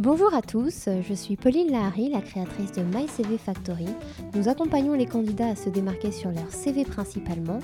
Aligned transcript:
Bonjour 0.00 0.32
à 0.32 0.40
tous, 0.40 0.88
je 1.06 1.12
suis 1.12 1.36
Pauline 1.36 1.70
Lahari, 1.70 2.08
la 2.08 2.22
créatrice 2.22 2.72
de 2.72 2.80
MyCV 2.80 3.36
Factory. 3.36 3.84
Nous 4.34 4.48
accompagnons 4.48 4.94
les 4.94 5.04
candidats 5.04 5.48
à 5.48 5.56
se 5.56 5.68
démarquer 5.68 6.10
sur 6.10 6.30
leur 6.30 6.50
CV 6.50 6.84
principalement. 6.86 7.58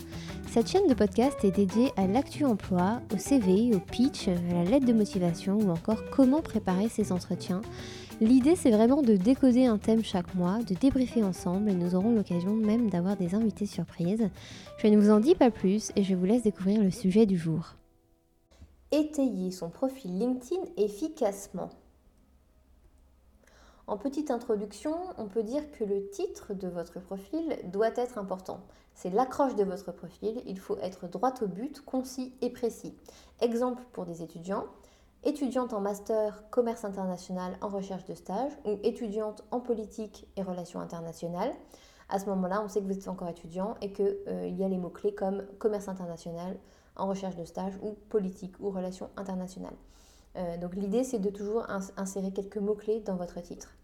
Cette 0.51 0.69
chaîne 0.69 0.87
de 0.87 0.93
podcast 0.93 1.43
est 1.45 1.51
dédiée 1.51 1.93
à 1.97 2.07
l'actu 2.07 2.45
emploi, 2.45 3.01
au 3.15 3.17
CV, 3.17 3.75
au 3.75 3.81
pitch, 3.81 4.29
à 4.29 4.53
la 4.53 4.65
lettre 4.65 4.85
de 4.85 4.93
motivation 4.93 5.57
ou 5.57 5.71
encore 5.71 6.03
comment 6.11 6.43
préparer 6.43 6.91
ses 6.91 7.11
entretiens. 7.11 7.63
L'idée 8.21 8.55
c'est 8.55 8.71
vraiment 8.71 9.01
de 9.01 9.17
décoder 9.17 9.65
un 9.65 9.79
thème 9.79 10.05
chaque 10.05 10.35
mois, 10.35 10.59
de 10.59 10.75
débriefer 10.75 11.25
ensemble 11.25 11.71
et 11.71 11.75
nous 11.75 11.95
aurons 11.95 12.15
l'occasion 12.15 12.53
même 12.53 12.91
d'avoir 12.91 13.17
des 13.17 13.35
invités 13.35 13.65
surprises. 13.65 14.29
Je 14.77 14.89
ne 14.89 14.99
vous 14.99 15.09
en 15.09 15.21
dis 15.21 15.37
pas 15.37 15.51
plus 15.51 15.91
et 15.97 16.03
je 16.03 16.15
vous 16.15 16.27
laisse 16.27 16.43
découvrir 16.43 16.83
le 16.83 16.91
sujet 16.91 17.25
du 17.25 17.39
jour. 17.39 17.77
Étayer 18.93 19.51
son 19.53 19.71
profil 19.71 20.19
LinkedIn 20.19 20.61
efficacement. 20.77 21.71
En 23.89 23.97
petite 23.97 24.33
introduction, 24.33 24.97
on 25.17 25.27
peut 25.27 25.45
dire 25.45 25.71
que 25.71 25.85
le 25.85 26.09
titre 26.09 26.55
de 26.55 26.67
votre 26.67 26.99
profil 26.99 27.57
doit 27.67 27.95
être 27.95 28.19
important. 28.19 28.59
C'est 28.95 29.11
l'accroche 29.11 29.55
de 29.55 29.63
votre 29.63 29.93
profil, 29.93 30.43
il 30.45 30.59
faut 30.59 30.77
être 30.79 31.07
droit 31.07 31.35
au 31.41 31.47
but, 31.47 31.81
concis 31.83 32.35
et 32.41 32.51
précis. 32.51 32.97
Exemple 33.41 33.85
pour 33.93 34.05
des 34.05 34.25
étudiants, 34.25 34.65
étudiante 35.23 35.73
en 35.73 35.81
master 35.81 36.43
commerce 36.51 36.85
international 36.85 37.57
en 37.61 37.69
recherche 37.69 38.05
de 38.07 38.15
stage 38.15 38.51
ou 38.65 38.79
étudiante 38.83 39.45
en 39.53 39.61
politique 39.61 40.27
et 40.37 40.43
relations 40.43 40.81
internationales. 40.81 41.53
À 42.09 42.19
ce 42.19 42.27
moment-là, 42.27 42.63
on 42.65 42.69
sait 42.69 42.81
que 42.81 42.87
vous 42.87 42.99
êtes 42.99 43.07
encore 43.07 43.29
étudiant 43.29 43.77
et 43.83 43.93
qu'il 43.93 44.17
euh, 44.27 44.49
y 44.49 44.65
a 44.65 44.69
les 44.69 44.79
mots-clés 44.79 45.15
comme 45.15 45.45
commerce 45.59 45.87
international 45.87 46.57
en 46.97 47.07
recherche 47.07 47.37
de 47.37 47.45
stage 47.45 47.75
ou 47.83 47.93
politique 48.09 48.55
ou 48.59 48.71
relations 48.71 49.11
internationales. 49.17 49.77
Euh, 50.37 50.57
donc 50.57 50.75
l'idée, 50.75 51.05
c'est 51.05 51.19
de 51.19 51.31
toujours 51.31 51.67
insérer 51.97 52.33
quelques 52.33 52.59
mots-clés 52.59 53.01
dans 53.01 53.17
votre 53.17 53.41
titre. 53.41 53.77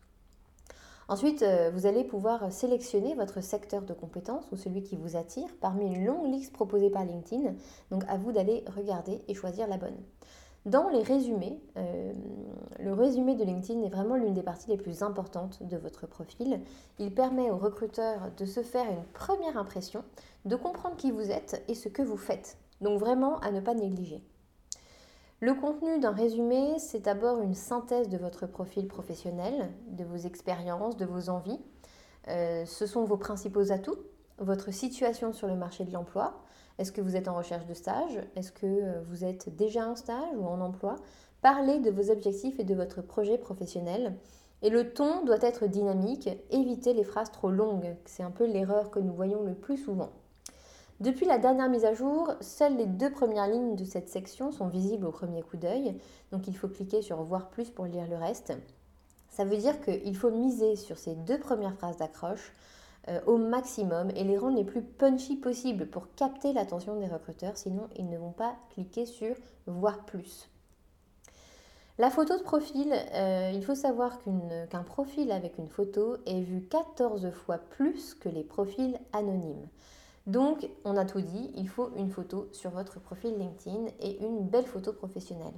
Ensuite, 1.09 1.43
euh, 1.43 1.71
vous 1.75 1.87
allez 1.87 2.05
pouvoir 2.05 2.53
sélectionner 2.53 3.15
votre 3.15 3.43
secteur 3.43 3.83
de 3.83 3.93
compétences 3.93 4.45
ou 4.53 4.57
celui 4.57 4.83
qui 4.83 4.97
vous 4.97 5.17
attire 5.17 5.49
parmi 5.61 5.87
une 5.87 6.05
longue 6.05 6.31
liste 6.31 6.53
proposée 6.53 6.91
par 6.91 7.05
LinkedIn. 7.05 7.55
Donc 7.91 8.05
à 8.09 8.17
vous 8.17 8.33
d'aller 8.33 8.65
regarder 8.77 9.21
et 9.29 9.35
choisir 9.35 9.67
la 9.67 9.79
bonne. 9.79 9.97
Dans 10.65 10.89
les 10.91 11.03
résumés, 11.03 11.61
euh, 11.77 12.13
le 12.79 12.93
résumé 12.93 13.35
de 13.35 13.43
LinkedIn 13.43 13.83
est 13.83 13.89
vraiment 13.89 14.15
l'une 14.15 14.33
des 14.33 14.45
parties 14.45 14.71
les 14.71 14.77
plus 14.77 15.03
importantes 15.03 15.61
de 15.65 15.77
votre 15.77 16.07
profil. 16.07 16.61
Il 17.01 17.13
permet 17.13 17.51
aux 17.51 17.59
recruteurs 17.59 18.31
de 18.37 18.45
se 18.45 18.63
faire 18.63 18.89
une 18.89 19.03
première 19.13 19.57
impression, 19.57 20.05
de 20.45 20.55
comprendre 20.55 20.95
qui 20.95 21.11
vous 21.11 21.33
êtes 21.33 21.65
et 21.67 21.75
ce 21.75 21.89
que 21.89 22.03
vous 22.03 22.17
faites. 22.17 22.59
Donc 22.81 23.01
vraiment 23.01 23.41
à 23.41 23.51
ne 23.51 23.61
pas 23.61 23.75
négliger. 23.75 24.23
Le 25.43 25.55
contenu 25.55 25.99
d'un 25.99 26.13
résumé, 26.13 26.79
c'est 26.79 27.01
d'abord 27.01 27.41
une 27.41 27.57
synthèse 27.57 28.09
de 28.09 28.17
votre 28.17 28.47
profil 28.47 28.87
professionnel, 28.87 29.73
de 29.89 30.05
vos 30.05 30.15
expériences, 30.15 30.97
de 30.97 31.05
vos 31.05 31.31
envies. 31.31 31.59
Euh, 32.29 32.65
ce 32.65 32.87
sont 32.87 33.03
vos 33.03 33.17
principaux 33.17 33.73
atouts, 33.73 33.99
votre 34.39 34.73
situation 34.73 35.33
sur 35.33 35.49
le 35.49 35.57
marché 35.57 35.83
de 35.83 35.93
l'emploi. 35.93 36.45
Est-ce 36.79 36.93
que 36.93 37.01
vous 37.01 37.17
êtes 37.17 37.27
en 37.27 37.35
recherche 37.35 37.67
de 37.67 37.75
stage? 37.75 38.21
Est-ce 38.37 38.53
que 38.53 38.67
euh, 38.67 39.03
vous 39.09 39.25
êtes 39.25 39.57
déjà 39.57 39.89
en 39.89 39.97
stage 39.97 40.37
ou 40.37 40.47
en 40.47 40.61
emploi? 40.61 40.95
Parlez 41.41 41.81
de 41.81 41.91
vos 41.91 42.13
objectifs 42.13 42.61
et 42.61 42.65
de 42.65 42.77
votre 42.77 43.03
projet 43.03 43.37
professionnel. 43.37 44.17
Et 44.63 44.71
le 44.71 44.95
ton 44.95 45.25
doit 45.25 45.43
être 45.43 45.67
dynamique, 45.67 46.29
évitez 46.53 46.93
les 46.93 47.03
phrases 47.03 47.33
trop 47.33 47.51
longues. 47.51 47.97
C'est 48.05 48.23
un 48.23 48.31
peu 48.31 48.47
l'erreur 48.47 48.93
que 48.93 49.01
nous 49.01 49.13
voyons 49.13 49.43
le 49.43 49.55
plus 49.55 49.79
souvent. 49.79 50.13
Depuis 51.03 51.27
la 51.27 51.39
dernière 51.39 51.69
mise 51.69 51.85
à 51.85 51.95
jour, 51.95 52.33
seules 52.41 52.77
les 52.77 52.87
deux 52.87 53.11
premières 53.11 53.49
lignes 53.49 53.75
de 53.75 53.85
cette 53.85 54.09
section 54.09 54.53
sont 54.53 54.69
visibles 54.69 55.05
au 55.05 55.11
premier 55.11 55.43
coup 55.43 55.57
d'œil, 55.57 55.99
donc 56.31 56.47
il 56.47 56.57
faut 56.57 56.69
cliquer 56.69 57.03
sur 57.03 57.21
Voir 57.25 57.49
plus 57.49 57.71
pour 57.71 57.87
lire 57.87 58.07
le 58.07 58.15
reste. 58.15 58.53
Ça 59.29 59.45
veut 59.45 59.57
dire 59.57 59.81
qu'il 59.81 60.17
faut 60.17 60.31
miser 60.31 60.77
sur 60.77 60.99
ces 60.99 61.17
deux 61.17 61.41
premières 61.41 61.75
phrases 61.75 61.97
d'accroche 61.97 62.53
euh, 63.09 63.21
au 63.27 63.37
maximum 63.37 64.11
et 64.11 64.23
les 64.23 64.39
rendre 64.39 64.57
les 64.57 64.63
plus 64.63 64.81
punchy 64.81 65.35
possibles 65.35 65.87
pour 65.87 66.15
capter 66.15 66.53
l'attention 66.53 66.95
des 66.95 67.09
recruteurs, 67.09 67.57
sinon 67.57 67.89
ils 67.97 68.09
ne 68.09 68.17
vont 68.17 68.31
pas 68.31 68.55
cliquer 68.71 69.05
sur 69.05 69.35
Voir 69.67 70.05
plus. 70.05 70.49
La 71.99 72.11
photo 72.11 72.39
de 72.39 72.45
profil, 72.45 72.93
euh, 72.93 73.51
il 73.53 73.65
faut 73.65 73.75
savoir 73.75 74.21
qu'un 74.71 74.85
profil 74.85 75.33
avec 75.33 75.59
une 75.59 75.69
photo 75.69 76.19
est 76.27 76.43
vu 76.43 76.63
14 76.63 77.29
fois 77.33 77.59
plus 77.59 78.15
que 78.15 78.29
les 78.29 78.45
profils 78.45 79.01
anonymes. 79.13 79.67
Donc, 80.27 80.69
on 80.85 80.97
a 80.97 81.05
tout 81.05 81.21
dit, 81.21 81.51
il 81.57 81.69
faut 81.69 81.91
une 81.97 82.11
photo 82.11 82.49
sur 82.53 82.71
votre 82.71 83.01
profil 83.01 83.37
LinkedIn 83.37 83.87
et 84.01 84.25
une 84.25 84.47
belle 84.47 84.67
photo 84.67 84.93
professionnelle. 84.93 85.55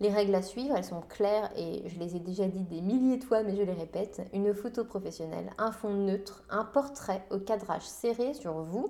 Les 0.00 0.10
règles 0.10 0.34
à 0.34 0.42
suivre, 0.42 0.74
elles 0.76 0.84
sont 0.84 1.00
claires 1.02 1.50
et 1.56 1.88
je 1.88 1.98
les 1.98 2.16
ai 2.16 2.20
déjà 2.20 2.46
dit 2.46 2.64
des 2.64 2.80
milliers 2.80 3.16
de 3.16 3.24
fois, 3.24 3.42
mais 3.42 3.56
je 3.56 3.62
les 3.62 3.72
répète. 3.72 4.20
Une 4.32 4.52
photo 4.52 4.84
professionnelle, 4.84 5.50
un 5.56 5.70
fond 5.70 5.94
neutre, 5.94 6.44
un 6.50 6.64
portrait 6.64 7.24
au 7.30 7.38
cadrage 7.38 7.86
serré 7.86 8.34
sur 8.34 8.54
vous. 8.54 8.88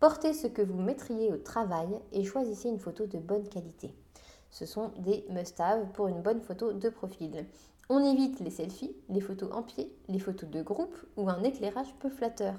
Portez 0.00 0.32
ce 0.32 0.46
que 0.46 0.62
vous 0.62 0.80
mettriez 0.80 1.30
au 1.30 1.36
travail 1.36 1.88
et 2.12 2.24
choisissez 2.24 2.70
une 2.70 2.80
photo 2.80 3.06
de 3.06 3.18
bonne 3.18 3.48
qualité. 3.48 3.94
Ce 4.50 4.64
sont 4.66 4.90
des 4.98 5.26
must-have 5.28 5.92
pour 5.92 6.08
une 6.08 6.22
bonne 6.22 6.40
photo 6.40 6.72
de 6.72 6.88
profil. 6.88 7.46
On 7.90 8.02
évite 8.02 8.40
les 8.40 8.50
selfies, 8.50 8.96
les 9.10 9.20
photos 9.20 9.50
en 9.52 9.62
pied, 9.62 9.94
les 10.08 10.18
photos 10.18 10.48
de 10.48 10.62
groupe 10.62 10.96
ou 11.16 11.28
un 11.28 11.42
éclairage 11.42 11.94
peu 12.00 12.08
flatteur. 12.08 12.54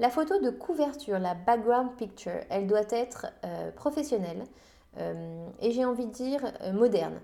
La 0.00 0.08
photo 0.08 0.40
de 0.40 0.48
couverture, 0.48 1.18
la 1.18 1.34
background 1.34 1.94
picture, 1.98 2.40
elle 2.48 2.66
doit 2.66 2.88
être 2.88 3.26
euh, 3.44 3.70
professionnelle 3.70 4.44
euh, 4.96 5.46
et 5.60 5.72
j'ai 5.72 5.84
envie 5.84 6.06
de 6.06 6.10
dire 6.10 6.40
euh, 6.62 6.72
moderne. 6.72 7.20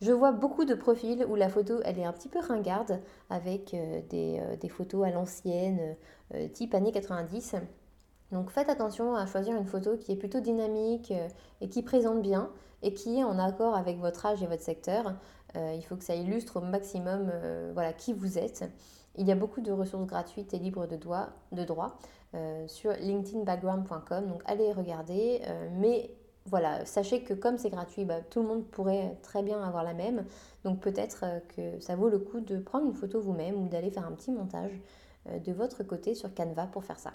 Je 0.00 0.10
vois 0.10 0.32
beaucoup 0.32 0.64
de 0.64 0.74
profils 0.74 1.24
où 1.28 1.36
la 1.36 1.48
photo 1.48 1.78
elle 1.84 2.00
est 2.00 2.04
un 2.04 2.12
petit 2.12 2.28
peu 2.28 2.40
ringarde 2.40 3.00
avec 3.30 3.76
des, 4.10 4.68
photos 4.68 5.06
à 5.06 5.10
l'ancienne, 5.10 5.96
type 6.52 6.74
années 6.74 6.90
90. 6.90 7.54
Donc 8.32 8.50
faites 8.50 8.68
attention 8.68 9.14
à 9.14 9.24
choisir 9.26 9.54
une 9.56 9.64
photo 9.64 9.96
qui 9.96 10.10
est 10.10 10.16
plutôt 10.16 10.40
dynamique 10.40 11.14
et 11.60 11.68
qui 11.68 11.82
présente 11.82 12.20
bien 12.22 12.50
et 12.82 12.92
qui 12.92 13.20
est 13.20 13.24
en 13.24 13.38
accord 13.38 13.74
avec 13.74 13.98
votre 13.98 14.26
âge 14.26 14.42
et 14.42 14.46
votre 14.46 14.64
secteur. 14.64 15.14
il 15.54 15.82
faut 15.82 15.96
que 15.96 16.04
ça 16.04 16.14
illustre 16.14 16.58
au 16.58 16.60
maximum 16.60 17.32
voilà, 17.72 17.94
qui 17.94 18.12
vous 18.12 18.36
êtes. 18.36 18.64
Il 19.18 19.26
y 19.26 19.32
a 19.32 19.34
beaucoup 19.34 19.60
de 19.60 19.72
ressources 19.72 20.06
gratuites 20.06 20.52
et 20.52 20.58
libres 20.58 20.86
de, 20.86 20.96
droit 21.64 21.98
euh, 22.34 22.68
sur 22.68 22.92
linkedinbackground.com. 22.92 24.28
Donc 24.28 24.42
allez 24.44 24.72
regarder. 24.72 25.40
Euh, 25.46 25.68
mais 25.78 26.10
voilà, 26.44 26.84
sachez 26.84 27.22
que 27.22 27.34
comme 27.34 27.58
c'est 27.58 27.70
gratuit, 27.70 28.04
bah, 28.04 28.20
tout 28.20 28.42
le 28.42 28.48
monde 28.48 28.64
pourrait 28.66 29.18
très 29.22 29.42
bien 29.42 29.62
avoir 29.62 29.84
la 29.84 29.94
même. 29.94 30.24
Donc 30.64 30.80
peut-être 30.80 31.24
euh, 31.24 31.40
que 31.56 31.80
ça 31.80 31.96
vaut 31.96 32.08
le 32.08 32.18
coup 32.18 32.40
de 32.40 32.58
prendre 32.58 32.86
une 32.86 32.94
photo 32.94 33.20
vous-même 33.20 33.56
ou 33.56 33.68
d'aller 33.68 33.90
faire 33.90 34.06
un 34.06 34.12
petit 34.12 34.30
montage 34.30 34.72
de 35.44 35.52
votre 35.52 35.82
côté 35.82 36.14
sur 36.14 36.32
Canva 36.34 36.66
pour 36.66 36.84
faire 36.84 37.00
ça. 37.00 37.10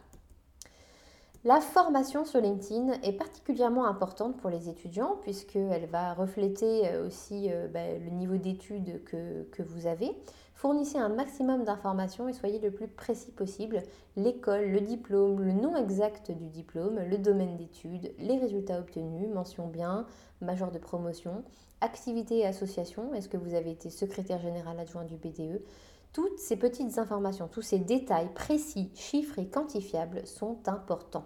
La 1.43 1.59
formation 1.59 2.23
sur 2.23 2.39
LinkedIn 2.39 3.01
est 3.01 3.13
particulièrement 3.13 3.87
importante 3.87 4.37
pour 4.37 4.51
les 4.51 4.69
étudiants 4.69 5.17
puisqu'elle 5.23 5.87
va 5.87 6.13
refléter 6.13 6.87
euh, 6.87 7.07
aussi 7.07 7.51
euh, 7.51 7.67
bah, 7.67 7.97
le 7.97 8.11
niveau 8.11 8.37
d'études 8.37 9.03
que, 9.05 9.63
vous 9.63 9.87
avez. 9.87 10.11
Fournissez 10.53 10.99
un 10.99 11.09
maximum 11.09 11.63
d'informations 11.63 12.29
et 12.29 12.33
soyez 12.33 12.59
le 12.59 12.69
plus 12.69 12.87
précis 12.87 13.31
possible. 13.31 13.81
L'école, 14.15 14.69
le 14.69 14.81
diplôme, 14.81 15.41
le 15.41 15.53
nom 15.53 15.75
exact 15.75 16.29
du 16.29 16.47
diplôme, 16.47 16.99
le 16.99 17.17
domaine 17.17 17.57
d'études, 17.57 18.13
les 18.19 18.37
résultats 18.37 18.77
obtenus, 18.77 19.27
mention 19.33 19.65
bien, 19.65 20.05
major 20.41 20.69
de 20.69 20.77
promotion, 20.77 21.43
activité 21.81 22.37
et 22.39 22.45
association, 22.45 23.15
est-ce 23.15 23.27
que 23.27 23.37
vous 23.37 23.55
avez 23.55 23.71
été 23.71 23.89
secrétaire 23.89 24.39
général 24.39 24.79
adjoint 24.79 25.05
du 25.05 25.15
BDE 25.15 25.63
toutes 26.13 26.39
ces 26.39 26.57
petites 26.57 26.97
informations, 26.97 27.47
tous 27.47 27.61
ces 27.61 27.79
détails 27.79 28.33
précis, 28.33 28.91
chiffrés, 28.95 29.47
quantifiables 29.47 30.25
sont 30.27 30.57
importants. 30.67 31.25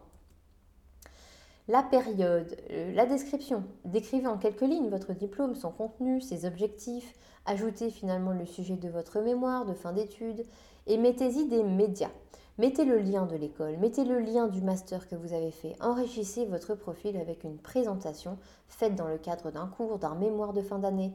La 1.68 1.82
période, 1.82 2.56
euh, 2.70 2.94
la 2.94 3.08
description. 3.08 3.64
Décrivez 3.86 4.28
en 4.28 4.38
quelques 4.38 4.62
lignes 4.62 4.90
votre 4.90 5.14
diplôme, 5.14 5.56
son 5.56 5.72
contenu, 5.72 6.22
ses 6.22 6.46
objectifs. 6.46 7.14
Ajoutez 7.48 7.90
finalement 7.90 8.34
le 8.34 8.46
sujet 8.46 8.76
de 8.76 8.90
votre 8.90 9.20
mémoire 9.20 9.66
de 9.66 9.74
fin 9.74 9.92
d'études 9.92 10.46
et 10.86 10.98
mettez-y 10.98 11.48
des 11.48 11.64
médias. 11.64 12.12
Mettez 12.60 12.86
le 12.86 13.00
lien 13.00 13.26
de 13.26 13.36
l'école, 13.36 13.78
mettez 13.78 14.06
le 14.06 14.20
lien 14.20 14.48
du 14.48 14.62
master 14.62 15.10
que 15.10 15.16
vous 15.16 15.34
avez 15.34 15.52
fait. 15.52 15.76
Enrichissez 15.82 16.46
votre 16.46 16.76
profil 16.76 17.18
avec 17.18 17.44
une 17.44 17.58
présentation 17.58 18.38
faite 18.68 18.96
dans 18.96 19.08
le 19.08 19.18
cadre 19.18 19.52
d'un 19.52 19.68
cours, 19.68 19.98
d'un 19.98 20.16
mémoire 20.16 20.54
de 20.54 20.62
fin 20.62 20.80
d'année. 20.80 21.14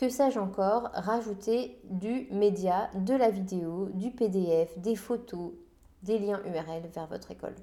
Que 0.00 0.08
sais-je 0.08 0.38
encore 0.38 0.88
Rajouter 0.94 1.78
du 1.84 2.26
média, 2.30 2.88
de 2.94 3.12
la 3.12 3.28
vidéo, 3.28 3.90
du 3.92 4.10
PDF, 4.10 4.78
des 4.78 4.96
photos, 4.96 5.52
des 6.02 6.18
liens 6.18 6.40
URL 6.46 6.88
vers 6.94 7.06
votre 7.06 7.30
école. 7.30 7.54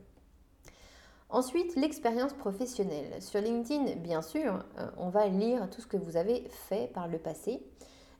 Ensuite, 1.29 1.75
l'expérience 1.75 2.33
professionnelle. 2.33 3.23
Sur 3.23 3.41
LinkedIn, 3.41 3.95
bien 3.95 4.21
sûr, 4.21 4.63
euh, 4.77 4.87
on 4.97 5.09
va 5.09 5.27
lire 5.29 5.67
tout 5.71 5.81
ce 5.81 5.87
que 5.87 5.97
vous 5.97 6.15
avez 6.15 6.47
fait 6.51 6.93
par 6.93 7.07
le 7.07 7.17
passé. 7.17 7.59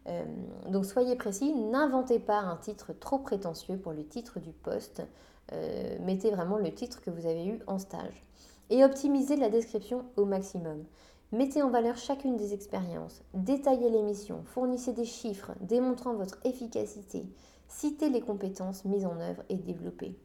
Euh, 0.08 0.26
donc 0.68 0.88
soyez 0.88 1.16
précis, 1.16 1.54
n'inventez 1.54 2.18
pas 2.18 2.40
un 2.40 2.56
titre 2.56 2.94
trop 2.94 3.20
prétentieux 3.20 3.78
pour 3.78 3.92
le 3.92 4.04
titre 4.04 4.40
du 4.40 4.52
poste. 4.52 5.04
Euh, 5.52 5.96
mettez 6.02 6.32
vraiment 6.32 6.58
le 6.58 6.74
titre 6.74 7.02
que 7.02 7.12
vous 7.12 7.28
avez 7.28 7.46
eu 7.46 7.60
en 7.68 7.78
stage. 7.78 8.26
Et 8.72 8.84
optimisez 8.84 9.36
la 9.36 9.50
description 9.50 10.06
au 10.16 10.26
maximum. 10.26 10.86
Mettez 11.34 11.62
en 11.62 11.70
valeur 11.70 11.98
chacune 11.98 12.38
des 12.38 12.54
expériences, 12.54 13.22
détaillez 13.34 13.90
les 13.90 14.02
missions, 14.02 14.44
fournissez 14.46 14.94
des 14.94 15.04
chiffres 15.04 15.52
démontrant 15.60 16.14
votre 16.14 16.38
efficacité, 16.46 17.26
citez 17.68 18.10
les 18.10 18.22
compétences 18.22 18.86
mises 18.86 19.06
en 19.06 19.20
œuvre 19.20 19.44
et 19.50 19.58
développées. 19.58 20.18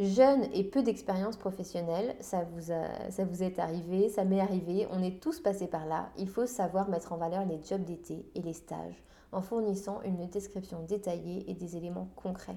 Jeune 0.00 0.48
et 0.52 0.64
peu 0.64 0.82
d'expérience 0.82 1.36
professionnelle, 1.36 2.16
ça 2.18 2.42
vous, 2.42 2.72
ça 3.10 3.24
vous 3.24 3.44
est 3.44 3.60
arrivé, 3.60 4.08
ça 4.08 4.24
m'est 4.24 4.40
arrivé, 4.40 4.88
on 4.90 5.00
est 5.00 5.22
tous 5.22 5.38
passés 5.38 5.68
par 5.68 5.86
là. 5.86 6.10
Il 6.18 6.28
faut 6.28 6.46
savoir 6.46 6.88
mettre 6.88 7.12
en 7.12 7.16
valeur 7.16 7.46
les 7.46 7.62
jobs 7.62 7.84
d'été 7.84 8.28
et 8.34 8.42
les 8.42 8.54
stages 8.54 9.00
en 9.30 9.42
fournissant 9.42 10.02
une 10.02 10.26
description 10.26 10.82
détaillée 10.82 11.48
et 11.48 11.54
des 11.54 11.76
éléments 11.76 12.08
concrets. 12.16 12.56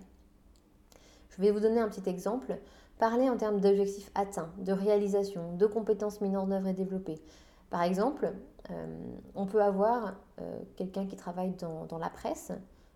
Je 1.30 1.44
vais 1.44 1.51
vous 1.51 1.60
donner 1.60 1.80
un 1.80 1.90
petit 1.90 2.10
exemple. 2.10 2.57
Parlez 3.00 3.30
en 3.30 3.38
termes 3.38 3.60
d'objectifs 3.60 4.12
atteints, 4.16 4.52
de 4.58 4.72
réalisation, 4.72 5.56
de 5.56 5.66
compétences 5.66 6.22
mises 6.22 6.36
en 6.36 6.50
œuvre 6.52 6.68
et 6.68 6.74
développées. 6.74 7.22
Par 7.70 7.84
exemple, 7.84 8.34
euh, 8.72 8.98
on 9.36 9.46
peut 9.46 9.62
avoir 9.62 10.16
euh, 10.42 10.60
quelqu'un 10.76 11.06
qui 11.06 11.16
travaille 11.16 11.52
dans 11.52 11.98
la 12.00 12.10
presse, 12.10 12.52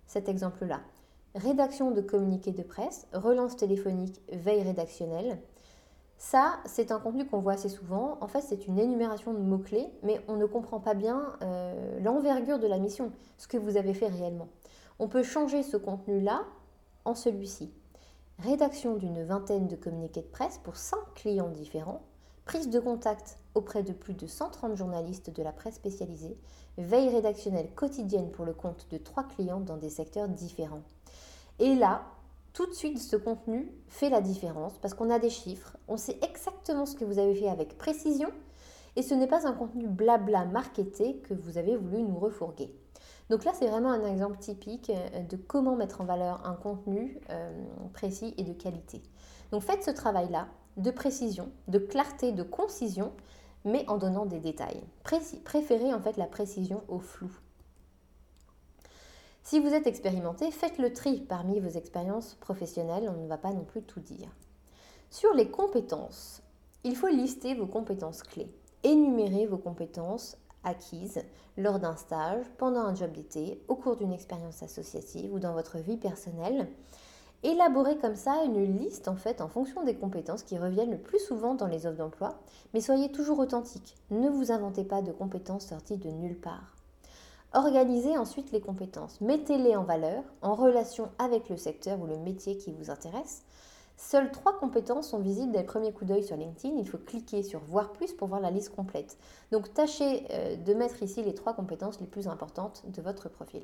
cet 0.07 0.27
exemple-là 0.27 0.81
rédaction 1.35 1.91
de 1.91 2.01
communiqués 2.01 2.51
de 2.51 2.63
presse, 2.63 3.07
relance 3.13 3.55
téléphonique, 3.55 4.21
veille 4.31 4.63
rédactionnelle. 4.63 5.39
Ça, 6.17 6.59
c'est 6.65 6.91
un 6.91 6.99
contenu 6.99 7.25
qu'on 7.25 7.39
voit 7.39 7.53
assez 7.53 7.69
souvent. 7.69 8.17
En 8.21 8.27
fait, 8.27 8.41
c'est 8.41 8.67
une 8.67 8.77
énumération 8.77 9.33
de 9.33 9.39
mots-clés, 9.39 9.87
mais 10.03 10.21
on 10.27 10.35
ne 10.35 10.45
comprend 10.45 10.79
pas 10.79 10.93
bien 10.93 11.23
euh, 11.41 11.99
l'envergure 12.01 12.59
de 12.59 12.67
la 12.67 12.77
mission, 12.77 13.11
ce 13.37 13.47
que 13.47 13.57
vous 13.57 13.77
avez 13.77 13.93
fait 13.93 14.07
réellement. 14.07 14.47
On 14.99 15.07
peut 15.07 15.23
changer 15.23 15.63
ce 15.63 15.77
contenu-là 15.77 16.43
en 17.05 17.15
celui-ci. 17.15 17.71
Rédaction 18.43 18.95
d'une 18.95 19.23
vingtaine 19.23 19.67
de 19.67 19.75
communiqués 19.75 20.23
de 20.23 20.27
presse 20.27 20.57
pour 20.63 20.75
5 20.75 20.97
clients 21.13 21.49
différents, 21.49 22.01
prise 22.43 22.71
de 22.71 22.79
contact 22.79 23.37
auprès 23.53 23.83
de 23.83 23.93
plus 23.93 24.15
de 24.15 24.25
130 24.25 24.75
journalistes 24.75 25.29
de 25.29 25.43
la 25.43 25.51
presse 25.51 25.75
spécialisée, 25.75 26.35
veille 26.79 27.09
rédactionnelle 27.09 27.69
quotidienne 27.75 28.31
pour 28.31 28.45
le 28.45 28.55
compte 28.55 28.87
de 28.89 28.97
3 28.97 29.25
clients 29.25 29.59
dans 29.59 29.77
des 29.77 29.91
secteurs 29.91 30.27
différents. 30.27 30.81
Et 31.59 31.75
là, 31.75 32.03
tout 32.53 32.65
de 32.65 32.73
suite, 32.73 32.97
ce 32.97 33.15
contenu 33.15 33.71
fait 33.87 34.09
la 34.09 34.21
différence 34.21 34.79
parce 34.79 34.95
qu'on 34.95 35.11
a 35.11 35.19
des 35.19 35.29
chiffres, 35.29 35.77
on 35.87 35.97
sait 35.97 36.17
exactement 36.23 36.87
ce 36.87 36.95
que 36.95 37.05
vous 37.05 37.19
avez 37.19 37.35
fait 37.35 37.47
avec 37.49 37.77
précision 37.77 38.31
et 38.95 39.03
ce 39.03 39.13
n'est 39.13 39.27
pas 39.27 39.47
un 39.47 39.53
contenu 39.53 39.87
blabla 39.87 40.45
marketé 40.45 41.17
que 41.17 41.35
vous 41.35 41.59
avez 41.59 41.77
voulu 41.77 42.01
nous 42.01 42.17
refourguer. 42.17 42.73
Donc 43.31 43.45
là, 43.45 43.53
c'est 43.57 43.67
vraiment 43.67 43.91
un 43.91 44.05
exemple 44.11 44.37
typique 44.39 44.89
euh, 44.89 45.21
de 45.21 45.37
comment 45.37 45.77
mettre 45.77 46.01
en 46.01 46.03
valeur 46.03 46.45
un 46.45 46.53
contenu 46.53 47.17
euh, 47.29 47.49
précis 47.93 48.33
et 48.37 48.43
de 48.43 48.51
qualité. 48.51 49.01
Donc 49.51 49.61
faites 49.61 49.83
ce 49.83 49.89
travail-là 49.89 50.49
de 50.75 50.91
précision, 50.91 51.49
de 51.69 51.79
clarté, 51.79 52.33
de 52.33 52.43
concision, 52.43 53.13
mais 53.63 53.85
en 53.87 53.97
donnant 53.97 54.25
des 54.25 54.39
détails. 54.39 54.83
préférez 55.45 55.93
en 55.93 56.01
fait 56.01 56.17
la 56.17 56.25
précision 56.25 56.83
au 56.89 56.99
flou. 56.99 57.31
Si 59.43 59.61
vous 59.61 59.73
êtes 59.73 59.87
expérimenté, 59.87 60.51
faites 60.51 60.77
le 60.77 60.91
tri 60.91 61.21
parmi 61.21 61.61
vos 61.61 61.69
expériences 61.69 62.35
professionnelles, 62.35 63.09
on 63.09 63.21
ne 63.21 63.27
va 63.27 63.37
pas 63.37 63.53
non 63.53 63.63
plus 63.63 63.81
tout 63.81 64.01
dire. 64.01 64.27
Sur 65.09 65.33
les 65.33 65.49
compétences, 65.49 66.41
il 66.83 66.97
faut 66.97 67.07
lister 67.07 67.55
vos 67.55 67.65
compétences 67.65 68.23
clés, 68.23 68.51
énumérer 68.83 69.45
vos 69.45 69.57
compétences 69.57 70.37
acquises 70.63 71.21
lors 71.57 71.79
d'un 71.79 71.95
stage, 71.95 72.45
pendant 72.57 72.81
un 72.81 72.95
job 72.95 73.11
d'été, 73.11 73.61
au 73.67 73.75
cours 73.75 73.97
d'une 73.97 74.13
expérience 74.13 74.63
associative 74.63 75.33
ou 75.33 75.39
dans 75.39 75.53
votre 75.53 75.77
vie 75.77 75.97
personnelle. 75.97 76.67
Élaborez 77.43 77.97
comme 77.97 78.15
ça 78.15 78.43
une 78.45 78.77
liste 78.77 79.07
en 79.07 79.15
fait 79.15 79.41
en 79.41 79.47
fonction 79.47 79.83
des 79.83 79.95
compétences 79.95 80.43
qui 80.43 80.59
reviennent 80.59 80.91
le 80.91 80.99
plus 80.99 81.19
souvent 81.19 81.55
dans 81.55 81.65
les 81.65 81.87
offres 81.87 81.97
d'emploi, 81.97 82.39
mais 82.73 82.81
soyez 82.81 83.11
toujours 83.11 83.39
authentique. 83.39 83.95
Ne 84.11 84.29
vous 84.29 84.51
inventez 84.51 84.83
pas 84.83 85.01
de 85.01 85.11
compétences 85.11 85.67
sorties 85.67 85.97
de 85.97 86.09
nulle 86.09 86.39
part. 86.39 86.75
Organisez 87.53 88.15
ensuite 88.17 88.51
les 88.51 88.61
compétences. 88.61 89.19
Mettez-les 89.19 89.75
en 89.75 89.83
valeur 89.83 90.23
en 90.41 90.53
relation 90.53 91.09
avec 91.17 91.49
le 91.49 91.57
secteur 91.57 91.99
ou 91.99 92.05
le 92.05 92.17
métier 92.17 92.57
qui 92.57 92.71
vous 92.71 92.91
intéresse. 92.91 93.43
Seules 94.03 94.31
trois 94.31 94.57
compétences 94.57 95.09
sont 95.09 95.19
visibles 95.19 95.51
dès 95.51 95.59
le 95.59 95.65
premier 95.65 95.93
coup 95.93 96.05
d'œil 96.05 96.23
sur 96.23 96.35
LinkedIn. 96.35 96.75
Il 96.75 96.89
faut 96.89 96.97
cliquer 96.97 97.43
sur 97.43 97.59
Voir 97.59 97.93
plus 97.93 98.11
pour 98.13 98.27
voir 98.27 98.41
la 98.41 98.49
liste 98.49 98.75
complète. 98.75 99.15
Donc 99.51 99.73
tâchez 99.75 100.25
euh, 100.31 100.55
de 100.55 100.73
mettre 100.73 101.03
ici 101.03 101.21
les 101.21 101.35
trois 101.35 101.53
compétences 101.53 102.01
les 102.01 102.07
plus 102.07 102.27
importantes 102.27 102.83
de 102.87 103.01
votre 103.01 103.29
profil. 103.29 103.61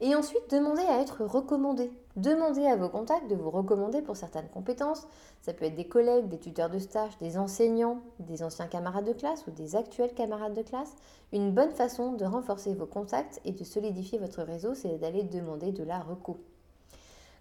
Et 0.00 0.14
ensuite, 0.16 0.50
demandez 0.50 0.82
à 0.82 1.00
être 1.00 1.24
recommandé. 1.24 1.90
Demandez 2.16 2.66
à 2.66 2.74
vos 2.74 2.88
contacts 2.88 3.30
de 3.30 3.36
vous 3.36 3.50
recommander 3.50 4.02
pour 4.02 4.16
certaines 4.16 4.48
compétences. 4.48 5.06
Ça 5.40 5.54
peut 5.54 5.66
être 5.66 5.76
des 5.76 5.88
collègues, 5.88 6.28
des 6.28 6.38
tuteurs 6.38 6.68
de 6.68 6.80
stage, 6.80 7.16
des 7.18 7.38
enseignants, 7.38 8.00
des 8.18 8.42
anciens 8.42 8.66
camarades 8.66 9.06
de 9.06 9.12
classe 9.12 9.46
ou 9.46 9.52
des 9.52 9.76
actuels 9.76 10.14
camarades 10.14 10.54
de 10.54 10.62
classe. 10.62 10.94
Une 11.32 11.52
bonne 11.52 11.72
façon 11.72 12.12
de 12.12 12.24
renforcer 12.24 12.74
vos 12.74 12.86
contacts 12.86 13.40
et 13.44 13.52
de 13.52 13.64
solidifier 13.64 14.18
votre 14.18 14.42
réseau, 14.42 14.74
c'est 14.74 14.98
d'aller 14.98 15.22
demander 15.22 15.70
de 15.70 15.84
la 15.84 16.00
reco. 16.00 16.38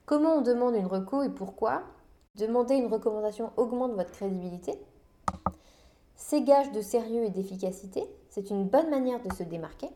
Comment 0.07 0.36
on 0.36 0.42
demande 0.42 0.74
une 0.75 0.86
reco 0.86 1.21
et 1.21 1.30
pourquoi 1.30 1.83
Demander 2.36 2.75
une 2.75 2.88
recommandation 2.88 3.51
augmente 3.57 3.92
votre 3.92 4.12
crédibilité. 4.12 4.81
C'est 6.15 6.44
gage 6.44 6.71
de 6.71 6.80
sérieux 6.80 7.25
et 7.25 7.30
d'efficacité. 7.30 8.06
C'est 8.30 8.50
une 8.50 8.69
bonne 8.69 8.89
manière 8.89 9.21
de 9.21 9.33
se 9.33 9.44
démarquer. 9.44 9.89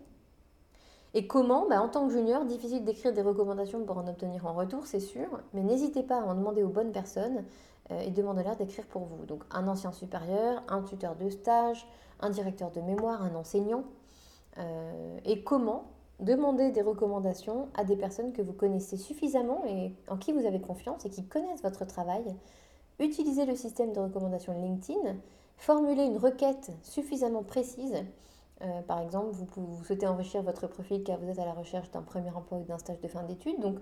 Et 1.14 1.28
comment 1.28 1.66
bah, 1.70 1.82
En 1.82 1.88
tant 1.88 2.06
que 2.08 2.14
junior, 2.14 2.44
difficile 2.44 2.84
d'écrire 2.84 3.14
des 3.14 3.22
recommandations 3.22 3.86
pour 3.86 4.00
en 4.00 4.08
obtenir 4.10 4.46
en 4.46 4.54
retour, 4.54 4.86
c'est 4.86 5.00
sûr, 5.00 5.30
mais 5.54 5.64
n'hésitez 5.64 6.04
pas 6.04 6.20
à 6.20 6.26
en 6.26 6.36
demander 6.36 6.62
aux 6.62 6.68
bonnes 6.70 6.92
personnes 6.92 7.46
euh, 7.92 8.02
et 8.02 8.10
demandez-leur 8.10 8.58
d'écrire 8.58 8.88
pour 8.88 9.06
vous. 9.06 9.26
Donc 9.26 9.46
un 9.50 9.66
ancien 9.70 9.94
supérieur, 9.94 10.62
un 10.68 10.82
tuteur 10.82 11.16
de 11.16 11.30
stage, 11.30 11.88
un 12.20 12.32
directeur 12.32 12.70
de 12.72 12.82
mémoire, 12.82 13.24
un 13.24 13.34
enseignant. 13.34 13.86
Euh, 14.58 15.18
et 15.24 15.42
comment 15.42 15.86
demander 16.22 16.72
des 16.72 16.82
recommandations 16.82 17.70
à 17.74 17.84
des 17.84 17.96
personnes 17.96 18.32
que 18.34 18.42
vous 18.42 18.54
connaissez 18.54 18.98
suffisamment 18.98 19.64
et 19.66 19.94
en 20.08 20.18
qui 20.18 20.32
vous 20.32 20.46
avez 20.46 20.62
confiance 20.62 21.06
et 21.06 21.10
qui 21.10 21.26
connaissent 21.26 21.64
votre 21.64 21.86
travail. 21.86 22.24
Utilisez 23.00 23.46
le 23.46 23.56
système 23.56 23.94
de 23.94 24.00
recommandation 24.00 24.54
LinkedIn, 24.54 25.16
formulez 25.58 26.06
une 26.06 26.18
requête 26.18 26.72
suffisamment 26.84 27.44
précise 27.44 28.04
euh, 28.64 28.82
par 28.82 29.02
exemple, 29.02 29.36
vous, 29.56 29.84
souhaitez 29.84 30.08
enrichir 30.08 30.44
votre 30.44 30.68
profil 30.68 31.04
car 31.04 31.18
vous 31.18 31.30
êtes 31.30 31.40
à 31.40 31.46
la 31.46 31.54
recherche 31.54 31.90
d'un 31.92 32.02
premier 32.02 32.30
emploi 32.30 32.60
ou 32.60 32.64
d'un 32.64 32.78
stage 32.78 33.00
de 33.00 33.08
fin 33.08 33.24
d'études. 33.24 33.60
Donc, 33.60 33.80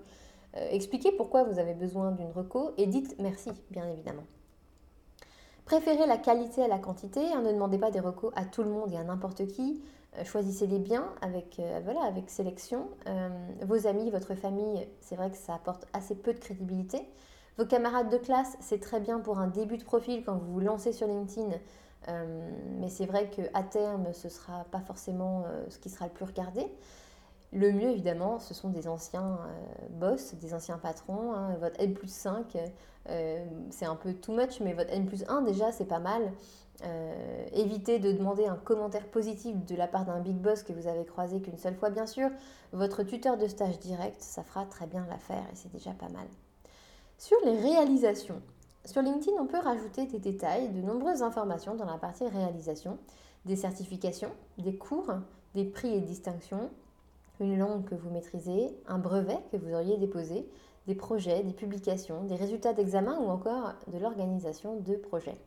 euh, 0.56 0.68
expliquez 0.70 1.12
pourquoi 1.12 1.44
vous 1.44 1.58
avez 1.58 1.74
besoin 1.74 2.12
d'une 2.12 2.30
reco 2.30 2.72
et 2.78 2.86
dites 2.86 3.14
merci, 3.18 3.50
bien 3.70 3.88
évidemment. 3.88 4.24
Préférez 5.66 6.06
la 6.06 6.16
qualité 6.16 6.62
à 6.62 6.68
la 6.68 6.78
quantité. 6.78 7.20
Ne 7.20 7.52
demandez 7.52 7.78
pas 7.78 7.90
des 7.90 8.00
recos 8.00 8.32
à 8.34 8.44
tout 8.44 8.62
le 8.62 8.70
monde 8.70 8.92
et 8.92 8.96
à 8.96 9.04
n'importe 9.04 9.46
qui. 9.46 9.82
Euh, 10.18 10.24
choisissez-les 10.24 10.78
bien 10.78 11.12
avec, 11.20 11.60
voilà, 11.84 12.02
avec 12.02 12.30
sélection. 12.30 12.88
vos 13.62 13.86
amis, 13.86 14.10
votre 14.10 14.34
famille, 14.34 14.88
c'est 15.00 15.16
vrai 15.16 15.30
que 15.30 15.36
ça 15.36 15.54
apporte 15.54 15.86
assez 15.92 16.14
peu 16.14 16.32
de 16.32 16.38
crédibilité. 16.38 17.08
Vos 17.58 17.66
camarades 17.66 18.10
de 18.10 18.16
classe, 18.16 18.56
c'est 18.60 18.80
très 18.80 19.00
bien 19.00 19.20
pour 19.20 19.38
un 19.38 19.46
début 19.46 19.76
de 19.76 19.84
profil 19.84 20.24
quand 20.24 20.36
vous 20.36 20.52
vous 20.52 20.60
lancez 20.60 20.92
sur 20.92 21.06
LinkedIn. 21.06 21.50
Euh, 22.08 22.50
mais 22.78 22.88
c'est 22.88 23.06
vrai 23.06 23.28
qu'à 23.28 23.62
terme, 23.62 24.12
ce 24.12 24.28
ne 24.28 24.32
sera 24.32 24.64
pas 24.70 24.80
forcément 24.80 25.44
euh, 25.46 25.64
ce 25.68 25.78
qui 25.78 25.90
sera 25.90 26.06
le 26.06 26.12
plus 26.12 26.24
regardé. 26.24 26.66
Le 27.52 27.72
mieux, 27.72 27.90
évidemment, 27.90 28.38
ce 28.38 28.54
sont 28.54 28.70
des 28.70 28.86
anciens 28.86 29.38
euh, 29.42 29.88
boss, 29.90 30.34
des 30.34 30.54
anciens 30.54 30.78
patrons. 30.78 31.34
Hein. 31.34 31.56
Votre 31.60 31.80
N 31.80 31.94
plus 31.94 32.10
5, 32.10 32.56
c'est 33.70 33.84
un 33.84 33.96
peu 33.96 34.14
too 34.14 34.32
much, 34.32 34.60
mais 34.60 34.72
votre 34.72 34.92
N 34.92 35.06
plus 35.06 35.24
1, 35.28 35.42
déjà, 35.42 35.72
c'est 35.72 35.84
pas 35.84 35.98
mal. 35.98 36.32
Évitez 37.52 37.98
de 37.98 38.12
demander 38.12 38.46
un 38.46 38.56
commentaire 38.56 39.06
positif 39.06 39.56
de 39.66 39.76
la 39.76 39.86
part 39.86 40.04
d'un 40.04 40.20
big 40.20 40.36
boss 40.36 40.62
que 40.62 40.72
vous 40.72 40.86
avez 40.86 41.04
croisé 41.04 41.40
qu'une 41.40 41.58
seule 41.58 41.74
fois, 41.74 41.90
bien 41.90 42.06
sûr. 42.06 42.30
Votre 42.72 43.02
tuteur 43.02 43.36
de 43.36 43.46
stage 43.46 43.78
direct, 43.78 44.20
ça 44.20 44.42
fera 44.42 44.64
très 44.64 44.86
bien 44.86 45.06
l'affaire 45.08 45.44
et 45.52 45.56
c'est 45.56 45.72
déjà 45.72 45.92
pas 45.92 46.08
mal. 46.08 46.26
Sur 47.18 47.36
les 47.44 47.58
réalisations, 47.58 48.40
sur 48.86 49.02
LinkedIn, 49.02 49.36
on 49.38 49.46
peut 49.46 49.58
rajouter 49.58 50.06
des 50.06 50.18
détails, 50.18 50.70
de 50.70 50.80
nombreuses 50.80 51.22
informations 51.22 51.74
dans 51.74 51.84
la 51.84 51.98
partie 51.98 52.26
réalisation, 52.26 52.98
des 53.44 53.56
certifications, 53.56 54.30
des 54.58 54.76
cours, 54.76 55.12
des 55.54 55.64
prix 55.64 55.94
et 55.94 56.00
distinctions, 56.00 56.70
une 57.40 57.58
langue 57.58 57.84
que 57.84 57.94
vous 57.94 58.10
maîtrisez, 58.10 58.74
un 58.86 58.98
brevet 58.98 59.38
que 59.50 59.56
vous 59.56 59.72
auriez 59.74 59.96
déposé, 59.96 60.48
des 60.86 60.94
projets, 60.94 61.42
des 61.42 61.52
publications, 61.52 62.24
des 62.24 62.36
résultats 62.36 62.72
d'examen 62.72 63.18
ou 63.18 63.28
encore 63.28 63.74
de 63.86 63.98
l'organisation 63.98 64.76
de 64.76 64.94
projets. 64.94 65.38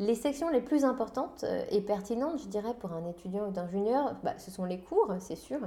Les 0.00 0.14
sections 0.14 0.48
les 0.48 0.62
plus 0.62 0.86
importantes 0.86 1.44
euh, 1.44 1.62
et 1.70 1.82
pertinentes, 1.82 2.40
je 2.40 2.48
dirais, 2.48 2.72
pour 2.80 2.92
un 2.92 3.06
étudiant 3.06 3.48
ou 3.48 3.50
d'un 3.50 3.68
junior, 3.68 4.14
bah, 4.24 4.32
ce 4.38 4.50
sont 4.50 4.64
les 4.64 4.80
cours, 4.80 5.14
c'est 5.20 5.36
sûr. 5.36 5.58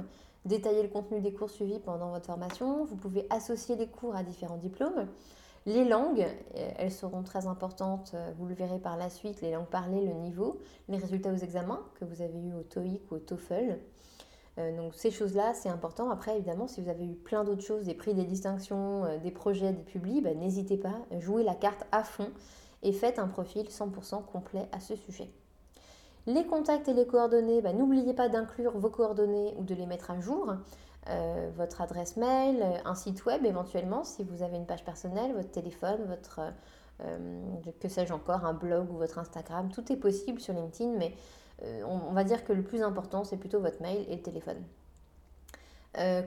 Détailler 0.44 0.82
le 0.82 0.88
contenu 0.88 1.20
des 1.20 1.32
cours 1.32 1.50
suivis 1.50 1.78
pendant 1.78 2.10
votre 2.10 2.26
formation. 2.26 2.84
Vous 2.84 2.96
pouvez 2.96 3.28
associer 3.30 3.76
les 3.76 3.86
cours 3.86 4.16
à 4.16 4.24
différents 4.24 4.56
diplômes. 4.56 5.06
Les 5.66 5.84
langues, 5.84 6.26
euh, 6.56 6.70
elles 6.76 6.90
seront 6.90 7.22
très 7.22 7.46
importantes, 7.46 8.10
euh, 8.14 8.32
vous 8.36 8.46
le 8.46 8.54
verrez 8.54 8.80
par 8.80 8.96
la 8.96 9.08
suite, 9.08 9.40
les 9.40 9.52
langues 9.52 9.68
parlées, 9.68 10.04
le 10.04 10.14
niveau, 10.14 10.58
les 10.88 10.98
résultats 10.98 11.30
aux 11.30 11.36
examens 11.36 11.84
que 12.00 12.04
vous 12.04 12.20
avez 12.20 12.40
eu 12.40 12.54
au 12.54 12.64
TOEIC 12.64 13.12
ou 13.12 13.14
au 13.14 13.18
TOEFL. 13.20 13.78
Donc 14.56 14.94
ces 14.94 15.10
choses-là, 15.10 15.52
c'est 15.52 15.68
important. 15.68 16.10
Après, 16.10 16.36
évidemment, 16.36 16.68
si 16.68 16.80
vous 16.80 16.88
avez 16.88 17.04
eu 17.04 17.14
plein 17.14 17.42
d'autres 17.42 17.64
choses, 17.64 17.86
des 17.86 17.94
prix, 17.94 18.14
des 18.14 18.22
distinctions, 18.22 19.18
des 19.20 19.32
projets, 19.32 19.72
des 19.72 19.82
publis, 19.82 20.20
bah, 20.20 20.32
n'hésitez 20.32 20.76
pas, 20.76 20.94
jouez 21.18 21.42
la 21.42 21.56
carte 21.56 21.84
à 21.90 22.04
fond 22.04 22.30
et 22.84 22.92
faites 22.92 23.18
un 23.18 23.26
profil 23.26 23.66
100% 23.66 24.24
complet 24.24 24.68
à 24.72 24.80
ce 24.80 24.94
sujet. 24.94 25.30
Les 26.26 26.46
contacts 26.46 26.88
et 26.88 26.94
les 26.94 27.06
coordonnées, 27.06 27.60
bah, 27.60 27.72
n'oubliez 27.72 28.14
pas 28.14 28.28
d'inclure 28.28 28.78
vos 28.78 28.88
coordonnées 28.88 29.54
ou 29.58 29.64
de 29.64 29.74
les 29.74 29.86
mettre 29.86 30.10
à 30.10 30.20
jour. 30.20 30.54
Euh, 31.10 31.50
votre 31.54 31.82
adresse 31.82 32.16
mail, 32.16 32.62
euh, 32.62 32.78
un 32.86 32.94
site 32.94 33.26
web 33.26 33.44
éventuellement 33.44 34.04
si 34.04 34.24
vous 34.24 34.42
avez 34.42 34.56
une 34.56 34.64
page 34.64 34.84
personnelle, 34.84 35.34
votre 35.34 35.50
téléphone, 35.50 36.04
votre 36.06 36.40
que 37.80 37.88
sais-je 37.88 38.12
encore, 38.12 38.44
un 38.44 38.54
blog 38.54 38.88
ou 38.92 38.96
votre 38.96 39.18
Instagram. 39.18 39.68
Tout 39.72 39.92
est 39.92 39.96
possible 39.96 40.40
sur 40.40 40.54
LinkedIn, 40.54 40.92
mais 40.96 41.12
on, 41.84 42.12
va 42.12 42.22
dire 42.22 42.44
que 42.44 42.52
le 42.52 42.62
plus 42.62 42.82
important 42.82 43.24
c'est 43.24 43.36
plutôt 43.36 43.58
votre 43.58 43.82
mail 43.82 44.06
et 44.08 44.14
le 44.14 44.22
téléphone. 44.22 44.62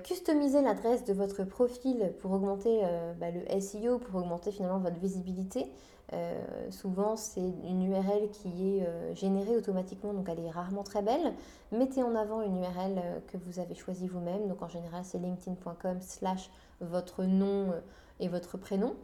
Customiser 0.04 0.62
l'adresse 0.62 1.04
de 1.04 1.14
votre 1.14 1.44
profil 1.44 2.14
pour 2.20 2.32
augmenter 2.32 2.82
bah, 3.20 3.28
le 3.32 3.60
SEO, 3.60 4.00
pour 4.00 4.22
augmenter 4.22 4.52
finalement 4.52 4.80
votre 4.80 4.98
visibilité. 4.98 5.68
Euh, 6.14 6.72
souvent, 6.72 7.18
c'est 7.18 7.42
une 7.42 7.84
URL 7.84 8.30
qui 8.32 8.78
est 8.78 8.88
euh, 8.88 9.14
générée 9.14 9.58
automatiquement, 9.58 10.14
donc 10.14 10.30
elle 10.30 10.40
est 10.40 10.50
rarement 10.50 10.84
très 10.84 11.02
belle. 11.02 11.34
Mettez 11.72 12.02
en 12.02 12.16
avant 12.16 12.42
une 12.42 12.58
URL 12.58 12.98
euh, 12.98 13.20
que 13.28 13.38
vous 13.38 13.60
avez 13.60 13.76
choisie 13.76 14.08
vous-même. 14.08 14.48
Donc 14.48 14.62
en 14.62 14.70
général, 14.70 15.04
c'est 15.04 15.20
linkedin.com 15.20 16.00
slash 16.02 16.50
votre 16.80 17.24
nom 17.24 17.74
et 18.20 18.28
votre 18.28 18.58
prénom. 18.58 18.96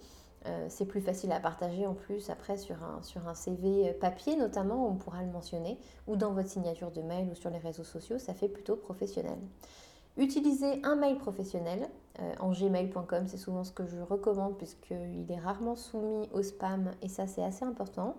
c'est 0.68 0.86
plus 0.86 1.02
facile 1.02 1.32
à 1.32 1.40
partager 1.40 1.88
en 1.88 1.96
plus 1.96 2.30
après 2.30 2.58
sur 2.58 2.84
un, 2.84 3.02
sur 3.02 3.28
un 3.28 3.34
CV 3.34 3.94
papier 3.94 4.36
notamment, 4.36 4.88
on 4.88 4.96
pourra 4.96 5.24
le 5.24 5.32
mentionner, 5.32 5.80
ou 6.06 6.16
dans 6.16 6.34
votre 6.34 6.50
signature 6.50 6.92
de 6.92 7.02
mail 7.02 7.30
ou 7.32 7.36
sur 7.36 7.50
les 7.50 7.58
réseaux 7.58 7.84
sociaux, 7.84 8.20
ça 8.20 8.36
fait 8.36 8.50
plutôt 8.50 8.76
professionnel. 8.76 9.40
Utilisez 10.18 10.80
un 10.84 10.96
mail 10.96 11.18
professionnel 11.18 11.90
euh, 12.20 12.34
en 12.40 12.52
gmail.com, 12.52 13.26
c'est 13.28 13.38
souvent 13.38 13.64
ce 13.64 13.72
que 13.72 13.88
je 13.88 14.00
recommande 14.00 14.58
puisqu'il 14.58 15.32
est 15.32 15.40
rarement 15.40 15.76
soumis 15.76 16.30
au 16.34 16.44
spam 16.44 16.92
et 17.02 17.08
ça 17.10 17.26
c'est 17.26 17.44
assez 17.44 17.66
important. 17.66 18.16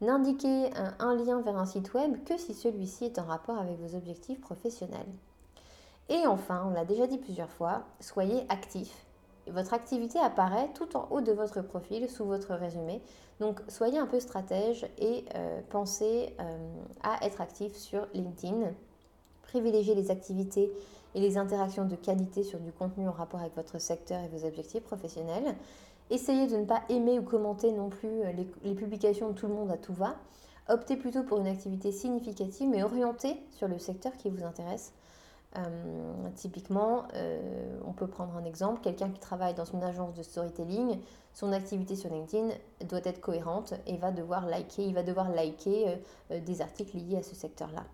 N'indiquez 0.00 0.70
un, 1.00 1.14
lien 1.16 1.40
vers 1.40 1.58
un 1.58 1.66
site 1.66 1.92
web 1.92 2.22
que 2.24 2.38
si 2.38 2.54
celui-ci 2.54 3.06
est 3.06 3.18
en 3.18 3.24
rapport 3.24 3.58
avec 3.58 3.78
vos 3.80 3.96
objectifs 3.96 4.40
professionnels. 4.40 5.08
Et 6.08 6.26
enfin, 6.26 6.64
on 6.66 6.70
l'a 6.70 6.84
déjà 6.84 7.06
dit 7.06 7.18
plusieurs 7.18 7.50
fois, 7.50 7.82
soyez 8.00 8.46
actif. 8.48 9.04
Votre 9.48 9.74
activité 9.74 10.18
apparaît 10.20 10.70
tout 10.74 10.96
en 10.96 11.08
haut 11.10 11.20
de 11.20 11.32
votre 11.32 11.62
profil, 11.62 12.08
sous 12.08 12.24
votre 12.24 12.54
résumé. 12.54 13.02
Donc 13.40 13.60
soyez 13.68 13.98
un 13.98 14.06
peu 14.06 14.20
stratège 14.20 14.86
et 14.98 15.24
euh, 15.34 15.60
pensez 15.68 16.34
euh, 16.38 16.82
à 17.02 17.24
être 17.26 17.40
actif 17.40 17.74
sur 17.74 18.06
LinkedIn. 18.14 18.72
Privilégiez 19.42 19.94
les 19.94 20.10
activités 20.10 20.70
et 21.14 21.20
les 21.20 21.38
interactions 21.38 21.84
de 21.84 21.96
qualité 21.96 22.42
sur 22.42 22.58
du 22.58 22.72
contenu 22.72 23.08
en 23.08 23.12
rapport 23.12 23.40
avec 23.40 23.54
votre 23.56 23.80
secteur 23.80 24.20
et 24.22 24.28
vos 24.28 24.46
objectifs 24.46 24.82
professionnels. 24.82 25.54
Essayez 26.10 26.46
de 26.46 26.56
ne 26.56 26.64
pas 26.64 26.82
aimer 26.88 27.18
ou 27.18 27.22
commenter 27.22 27.72
non 27.72 27.90
plus 27.90 28.22
euh, 28.22 28.32
les, 28.64 28.74
publications 28.74 29.28
de 29.28 29.34
tout 29.34 29.46
le 29.46 29.54
monde 29.54 29.70
à 29.70 29.76
tout 29.76 29.92
va. 29.92 30.16
Optez 30.68 30.96
plutôt 30.96 31.22
pour 31.22 31.38
une 31.38 31.46
activité 31.46 31.92
significative 31.92 32.68
mais 32.68 32.82
orientée 32.82 33.36
sur 33.50 33.68
le 33.68 33.78
secteur 33.78 34.16
qui 34.16 34.30
vous 34.30 34.44
intéresse. 34.44 34.92
Euh, 35.56 36.28
typiquement, 36.34 37.08
euh, 37.14 37.80
on 37.86 37.92
peut 37.92 38.06
prendre 38.06 38.36
un 38.36 38.44
exemple, 38.44 38.80
quelqu'un 38.82 39.08
qui 39.08 39.18
travaille 39.18 39.54
dans 39.54 39.64
une 39.64 39.82
agence 39.82 40.14
de 40.14 40.22
storytelling, 40.22 41.00
son 41.32 41.52
activité 41.52 41.96
sur 41.96 42.10
LinkedIn 42.10 42.50
doit 42.86 43.00
être 43.04 43.20
cohérente 43.20 43.74
et 43.86 43.96
va 43.96 44.10
devoir 44.10 44.46
liker, 44.46 44.84
il 44.84 44.94
va 44.94 45.02
devoir 45.02 45.30
liker 45.30 45.98
des 46.30 46.60
articles 46.60 46.96
liés 46.96 47.16
à 47.16 47.22
ce 47.22 47.34
secteur-là. 47.34 47.84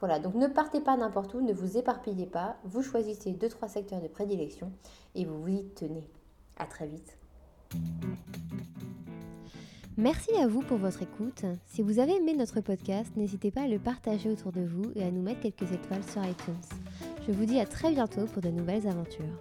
Voilà, 0.00 0.18
donc 0.18 0.34
ne 0.34 0.48
partez 0.48 0.80
pas 0.80 0.96
n'importe 0.96 1.34
où, 1.34 1.40
ne 1.40 1.52
vous 1.52 1.78
éparpillez 1.78 2.26
pas, 2.26 2.56
vous 2.64 2.82
choisissez 2.82 3.32
2-3 3.32 3.68
secteurs 3.68 4.00
de 4.00 4.08
prédilection 4.08 4.72
et 5.14 5.24
vous 5.24 5.40
vous 5.40 5.48
y 5.48 5.64
tenez. 5.70 6.08
À 6.56 6.66
très 6.66 6.86
vite. 6.86 7.16
Merci 9.96 10.34
à 10.34 10.48
vous 10.48 10.60
pour 10.60 10.78
votre 10.78 11.02
écoute. 11.02 11.44
Si 11.66 11.80
vous 11.80 12.00
avez 12.00 12.16
aimé 12.16 12.34
notre 12.34 12.60
podcast, 12.60 13.12
n'hésitez 13.16 13.52
pas 13.52 13.62
à 13.62 13.68
le 13.68 13.78
partager 13.78 14.28
autour 14.28 14.50
de 14.50 14.62
vous 14.62 14.90
et 14.96 15.04
à 15.04 15.10
nous 15.12 15.22
mettre 15.22 15.42
quelques 15.42 15.70
étoiles 15.70 16.02
sur 16.02 16.24
iTunes. 16.24 16.58
Je 17.28 17.30
vous 17.30 17.44
dis 17.44 17.60
à 17.60 17.64
très 17.64 17.92
bientôt 17.92 18.24
pour 18.26 18.42
de 18.42 18.48
nouvelles 18.48 18.88
aventures. 18.88 19.38